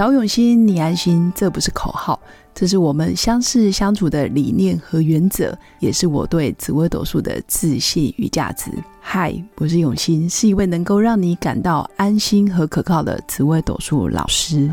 [0.00, 2.18] 找永新，你安心，这不是口号，
[2.54, 8.70] 这是我们相识相处的理念和原则，也是我对紫微斗数的自信与价值。
[8.98, 14.72] 嗨，我是永新，是一位能够让你感到安心和可靠的紫微斗数老师。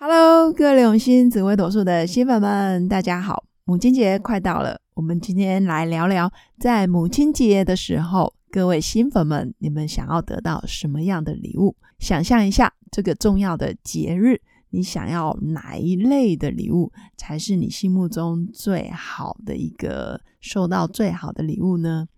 [0.00, 3.44] Hello，各位永新紫微斗数的新粉们，大家好！
[3.66, 8.35] 母亲节快到了，我们今天来聊聊在母亲节的时候。
[8.50, 11.76] 各位新粉们，你们想要得到什么样的礼物？
[11.98, 22.08] 想象一下，这个重要的节日，你想要哪一类的礼物才是你心目中最好的一个收到最好的礼物呢？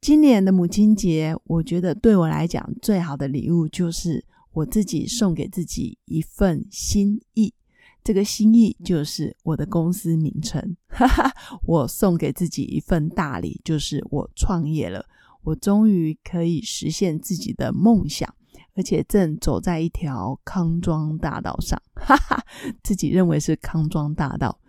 [0.00, 7.54] 今年的母亲节，我觉得对我来讲最好的礼物就是我自己送给自己一份心意。
[8.04, 11.32] 这个心意就是我的公司名称，哈哈，
[11.64, 15.06] 我送给自己一份大礼，就是我创业了。
[15.42, 18.32] 我终于可以实现自己的梦想，
[18.74, 22.44] 而且正走在一条康庄大道上，哈哈，
[22.82, 24.60] 自己认为是康庄大道。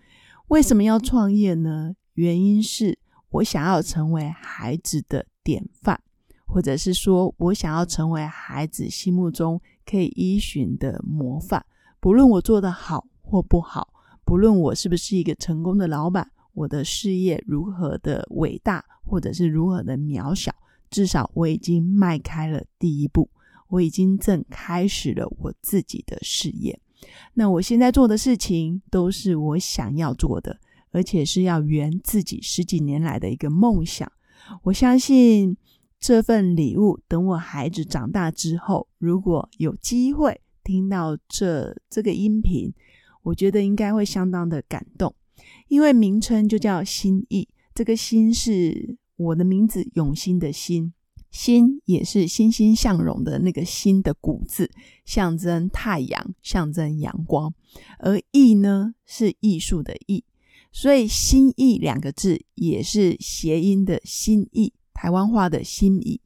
[0.48, 1.96] 为什么要创业呢？
[2.14, 6.00] 原因是我想要成为孩子的典范，
[6.46, 11.66] 或者是说我想要成为孩子心目中可以依循的模范。
[12.00, 20.54] 不论我做得好或不好，不论我是不是一个成功的老板，我的事业如何的伟大，或者是如何的渺小。
[20.94, 23.28] 至少我已经迈开了第一步，
[23.68, 26.80] 我已经正开始了我自己的事业。
[27.34, 30.60] 那我现在做的事情都是我想要做的，
[30.92, 34.10] 而且是要圆自己十几年来的一个梦想。
[34.62, 35.58] 我相信
[36.00, 42.72] 这份礼物，等我孩子长大之后，如果有机会听到这这个音频，
[43.24, 45.16] 我觉得应该会相当的感动，
[45.70, 48.96] 因为名称就叫心意，这个心是。
[49.24, 50.94] 我的名字永新的心，
[51.32, 54.70] 心也是欣欣向荣的那个心的古字，
[55.06, 57.54] 象征太阳，象征阳光。
[58.00, 60.24] 而艺呢，是艺术的艺，
[60.72, 66.22] 所以心意两个字也是谐音的心意，台湾话的心意。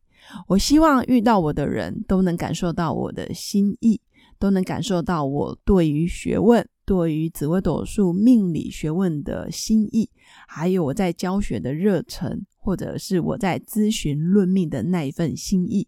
[0.47, 4.01] 我希望遇到我的人都能感受到我的心意，
[4.37, 6.67] 都能感受到我对于学问。
[6.87, 10.09] 对于紫微斗数命理学问的心意，
[10.47, 15.85] 还有我在教学的热忱，或者是我在咨询论命的那一份心意，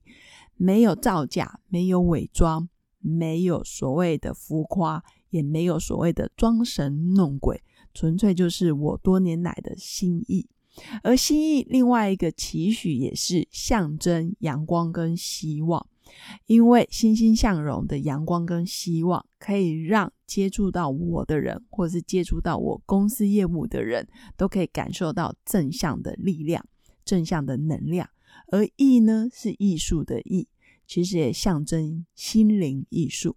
[0.58, 2.68] 没有造假，没有伪装，
[3.00, 10.50] 没有所谓的浮夸，也没有所谓的装神弄鬼，纯粹就是我多年来的心意。
[11.02, 15.88] 而心意另外一个期许，也是象征阳光跟希望。
[16.46, 26.66] 因为欣欣向荣的阳光跟希望，可以让接触到我的人，或是接触到我公司业务的人，都可以感受到正向的力量、
[27.03, 28.09] 正向的能量。
[28.52, 30.47] 而艺呢，是艺术的艺，
[30.88, 33.36] 其实也象征心灵艺术。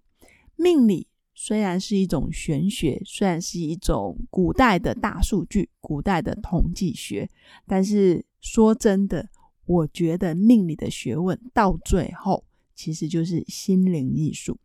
[0.57, 7.29] 命理虽然是一种玄学，虽然是一种古代的大数据、古代的统计学，
[7.67, 9.29] 但是说真的，
[9.65, 12.45] 我觉得命理的学问到最后。
[12.83, 14.59] 其实就是心灵艺术。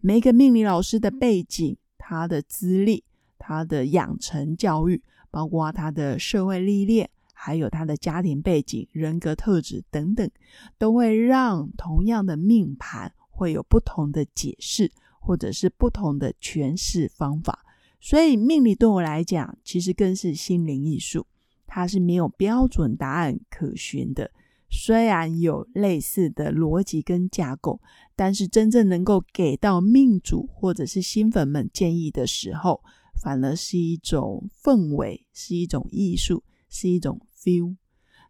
[0.00, 3.02] 每一个命理老师的背景、他的资历、
[3.36, 10.30] 他的养成教育，包括他的社会历练，还有他的家庭背景、人格特质等等，
[10.78, 17.64] 都会让同样的命盘会有不同的解释，或者是不同的诠释方法。
[18.00, 21.26] 所以，命理对我来讲，其实更是心灵艺术，
[21.66, 24.30] 它是没有标准答案可循的。
[24.70, 27.80] 虽然有类似的逻辑跟架构，
[28.16, 32.82] 但是真正能够给到命主或者是新粉们建议的时候，
[33.22, 37.76] 反而是一种氛围，是一种艺术，是一种 feel。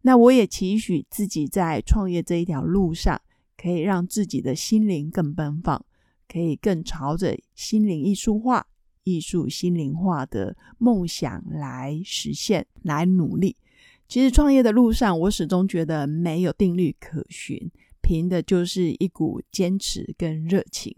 [0.03, 3.21] 那我也期许自己在创业这一条路上，
[3.57, 5.83] 可以让自己的心灵更奔放，
[6.29, 8.67] 可以更朝着心灵艺术化、
[9.05, 13.57] 艺术心灵化的梦想来实现，来努力。
[14.15, 17.59] 其实创业的路上，我始终觉得没有定律可循，
[18.01, 20.95] 凭的就是一股坚持跟热情。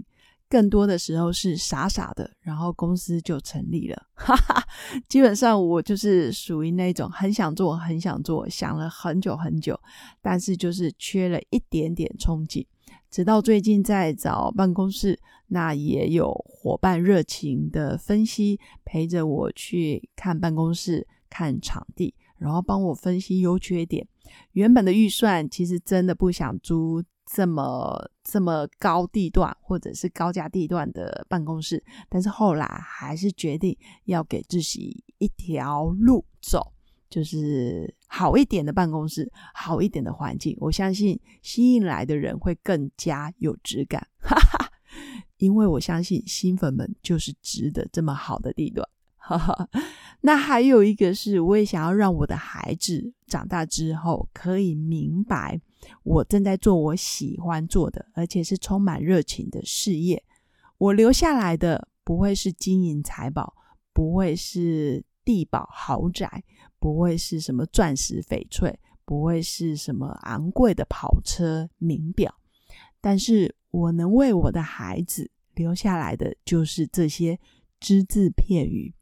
[0.51, 3.97] 更多的时候是傻傻的，然后公司就成立了。
[4.13, 4.63] 哈哈，
[5.09, 9.81] 基本上我就是属于那种很想做、很想做，想了很久很久，
[10.21, 12.67] 但是就是缺了一点点憧憬。
[13.11, 22.12] 直到最近在找办公室，那也有伙伴热情的分析，陪着我去看办公室、看场地。
[22.38, 24.06] 然后帮我分析优缺点。
[24.53, 36.73] 原本的预算其实真的不想租这么这么高地段或者是高价地段的办公室，但是后来还是决定要给自己一条路走，
[37.09, 44.06] 就是好一点的办公室，好一点的环境，我相信吸引来的人会更加有质感。
[44.19, 44.71] 哈哈，
[45.38, 48.88] 因为我相信新粉们就是值得这么好的地段。
[50.23, 55.61] 那还有一个是，我也想要让我的孩子长大之后可以明白，
[56.02, 60.23] 我正在做我喜欢做的，而且是充满热情的事业。
[60.78, 63.55] 我留下来的不会是金银财宝，
[63.93, 66.43] 不会是地堡豪宅，
[66.78, 72.34] 不会是什么钻石翡翠，不会是什么昂贵的跑车名表，
[73.00, 77.38] 但是我能为我的孩子留下来的，就是这些
[77.81, 78.94] 只字片语。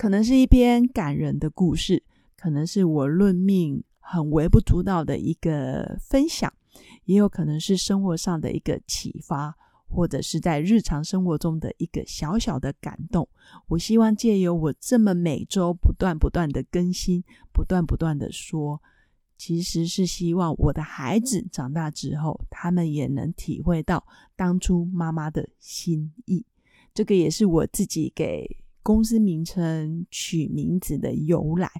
[0.00, 2.02] 可能是一篇感人的故事，
[2.34, 6.50] 可能是我论命很微不足道的一个分享，
[7.04, 9.54] 也有可能是生活上的一个启发，
[9.86, 13.28] 或者是在日常生活中的一个小小的感动。
[13.68, 18.80] 我希望借由我这么每周不断不断的更新，不断不断的说，
[19.36, 26.46] 其实是希望我的孩子长大之后，他们也能体会到当初妈妈的心意。
[26.94, 28.56] 这个也是我自己给。
[28.90, 31.70] 公司名称取名字的由来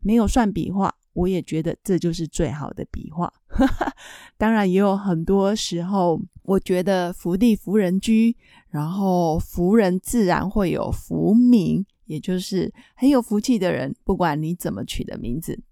[0.00, 3.32] 没有算笔画，我也觉得这就是最好的笔画。
[4.36, 8.36] 当然，也有很多时候，我觉得福地福人居，
[8.68, 13.94] 然后福人自然会有福名，也就是很有福气的人。
[14.04, 15.62] 不管你怎么取的名字，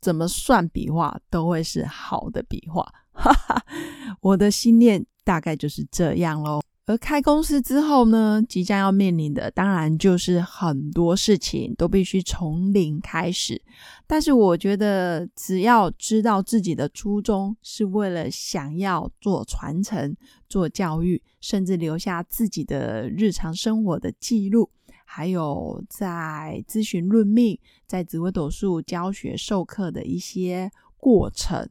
[0.00, 2.86] 怎么算笔画，都会是好的笔画。
[4.22, 6.60] 我的心念大概就是这样喽。
[6.86, 13.62] 而开公司之后呢，即将要面临的当然就是很多事情都必须从零开始。
[14.06, 20.14] 但是我觉得，只要知道自己的初衷是为了想要做传承、
[20.46, 24.68] 做教育，甚至留下自己的日常生活的记录，
[25.06, 31.66] 还有在咨询论命、在紫微斗数教学授课的一些过程，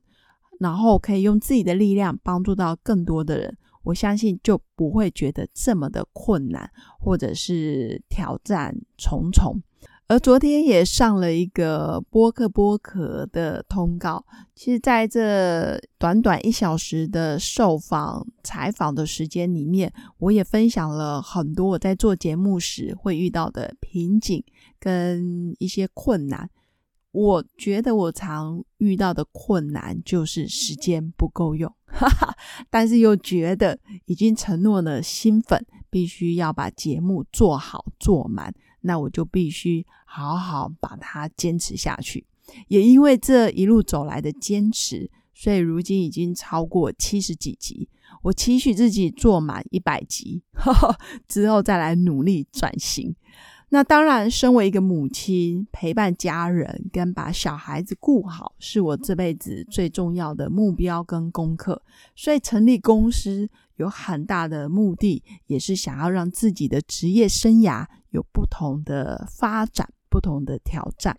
[0.60, 3.56] 然后可以用自己的力量帮助到更多的人。
[3.84, 6.70] 我相信就不会觉得这么的困难，
[7.00, 9.62] 或者是挑战重重。
[10.08, 14.24] 而昨天也上了一个播客播客的通告。
[14.54, 24.44] 其实，在这短短一小时的受访采访的时间里面，我也分享了很多我在做节目时会遇到的瓶颈
[24.78, 26.50] 跟一些困难。
[27.12, 31.74] 我觉得我常遇到的困难就是时间不够用，
[32.70, 42.26] 但是又觉得已经承诺了新粉必须要把节目做好做满，那我就必须好好把它坚持下去。
[42.68, 47.90] 也因为这一路走来的坚持，所以如今已经超过七十几集。
[48.22, 50.98] 我期许自己做满一百集，哈哈，
[51.28, 53.16] 之后再来努力转型。
[53.74, 61.82] 那当然，身为一个母亲，陪伴家人跟把小孩子顾好，是我这辈子最重要的目标跟功课。
[62.16, 71.18] 所以成立公司有很大的目的，也是想要让自己的职业生涯有不同的发展、不同的挑战。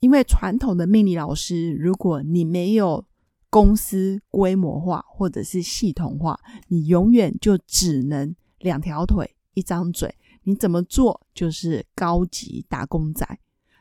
[0.00, 3.02] 因为传统的命理老师，如果你没有
[3.48, 10.14] 公司规模化或者是系统化，你永远就只能两条腿、一张嘴。
[10.48, 13.38] 你怎么做就是高级打工仔，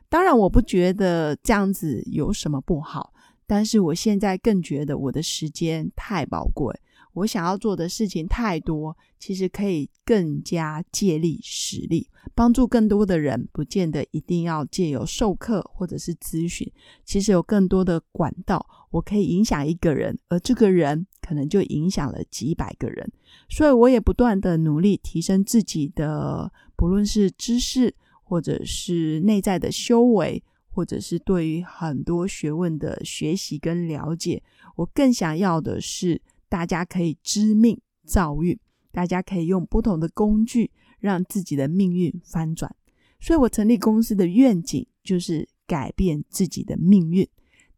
[0.10, 3.14] 当然我不觉得这样子有什么不好，
[3.46, 6.78] 但是我现在更觉得我的时间太宝贵。
[7.14, 13.48] 我想要做的事情太多，其实可以更加借力使力，帮助更多的人。
[13.54, 16.70] 不见得一定要借由授课或者是咨询，
[17.06, 23.12] 其实有更多的管道，我可以影响一个人，而这个人可能就影响了几百个人。
[23.50, 27.94] 所以我也不断的努力提升自己的，不论是知识，
[28.24, 34.42] 或者是内在的修为，或者是对于很多学问的学习跟了解。
[34.76, 36.22] 我更想要的是。
[36.50, 38.58] 大家可以知命造运，
[38.94, 42.74] 大家可以用不同的工具让自己的命运翻转。
[43.20, 47.28] 所以我成立公司的愿景就是改变自己的命运。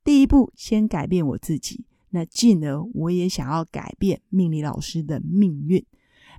[0.04, 5.86] 第一步，先改变我自己，那进而我也想要改变命理老师的命运，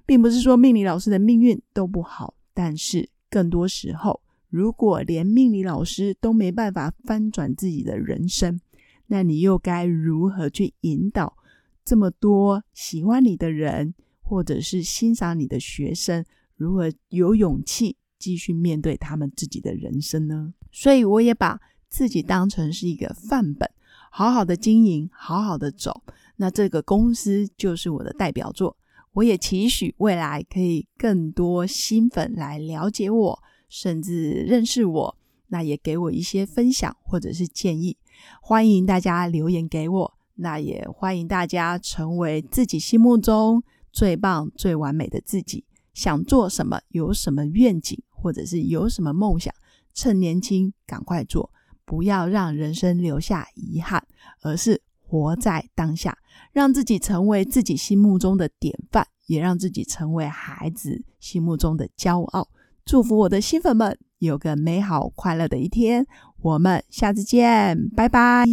[0.05, 8.61] 并不是说命理老师的命运都不好，但是更多时候，如果连命理老师都没办法翻转自己的人生，
[9.07, 11.37] 那你又该如何去引导？
[11.85, 16.25] 这么多喜欢你的人，或者是欣赏你的学生，
[16.57, 20.55] 如何有勇气继续面对他们自己的人生呢？
[20.71, 23.69] 所以我也把自己当成是一个范本，
[24.11, 26.02] 好好的经营，好好的走。
[26.37, 28.76] 那这个公司就是我的代表作。
[29.12, 35.17] 我也期许未来可以更多新粉来了解我，甚至认识我，
[35.49, 37.97] 那也给我一些分享或者是建议。
[38.40, 43.62] 欢迎大家留言给我，那也欢迎大家成为自己心目中
[43.93, 45.64] 最棒、最完美的自己。
[45.93, 49.52] 想做什么，有什么愿景，或者是有什么梦想，
[49.93, 51.50] 趁年轻赶快做，
[51.90, 54.00] 不要让人生留下遗憾，
[54.42, 56.16] 而是活在当下，
[56.52, 62.47] 让自己成为自己心目中的典范，也让自己成为孩子心目中的骄傲。
[62.85, 66.06] 祝福我的新粉们有个美好快乐的一天，
[66.42, 68.44] 我们下次见，拜拜。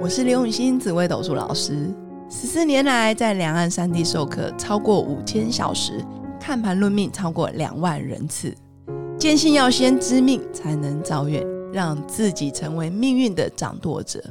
[0.00, 1.92] 我是刘永新紫微斗数老师，
[2.30, 6.06] 十四年来在两岸三地授课超过五千小时，
[6.38, 8.54] 看盘论命超过两万人次，
[9.18, 14.22] 坚信要先知命才能造运，让自己成为命运的掌舵者。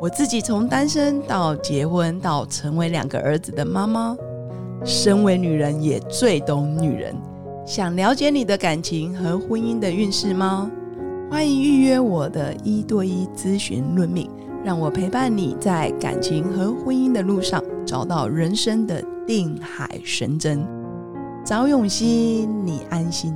[0.00, 4.16] 我自己从单身到结婚，到成为两个儿子的妈妈。
[4.84, 7.14] 身为女人，也最懂女人。
[7.64, 10.68] 想了解你的感情和婚姻的运势吗？
[11.30, 14.28] 欢迎预约我的一对一咨询论命，
[14.64, 20.66] 让我陪伴你在感情和婚姻的路上找到人生的定海神针。
[21.46, 23.32] 找永熙，你安心。